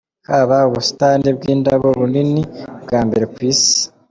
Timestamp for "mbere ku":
3.07-3.39